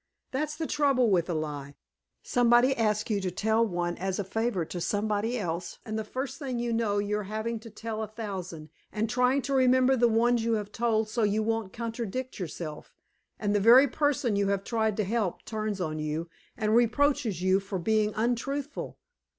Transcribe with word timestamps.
That's 0.31 0.55
the 0.55 0.65
trouble 0.65 1.11
with 1.11 1.29
a 1.29 1.35
lie; 1.35 1.75
somebody 2.23 2.75
asks 2.75 3.11
you 3.11 3.21
to 3.21 3.29
tell 3.29 3.63
one 3.63 3.97
as 3.99 4.17
a 4.17 4.23
favor 4.23 4.65
to 4.65 4.81
somebody 4.81 5.37
else, 5.37 5.77
and 5.85 5.95
the 5.95 6.03
first 6.03 6.39
thing 6.39 6.57
you 6.57 6.73
know, 6.73 6.97
you 6.97 7.19
are 7.19 7.25
having 7.25 7.59
to 7.59 7.69
tell 7.69 8.01
a 8.01 8.07
thousand, 8.07 8.69
and 8.91 9.07
trying 9.07 9.43
to 9.43 9.53
remember 9.53 9.95
the 9.95 10.07
ones 10.07 10.43
you 10.43 10.53
have 10.53 10.71
told 10.71 11.07
so 11.07 11.21
you 11.21 11.43
won't 11.43 11.71
contradict 11.71 12.39
yourself, 12.39 12.95
and 13.37 13.53
the 13.53 13.59
very 13.59 13.87
person 13.87 14.35
you 14.35 14.47
have 14.47 14.63
tried 14.63 14.97
to 14.97 15.03
help 15.03 15.45
turns 15.45 15.79
on 15.79 15.99
you 15.99 16.27
and 16.57 16.73
reproaches 16.75 17.43
you 17.43 17.59
for 17.59 17.77
being 17.77 18.11
untruthful! 18.15 18.97